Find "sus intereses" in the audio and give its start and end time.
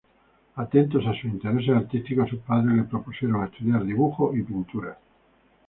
1.13-1.75